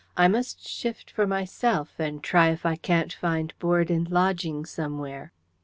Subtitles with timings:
[0.17, 5.31] I must shift for myself, and try if I can't find board and lodging somewhere."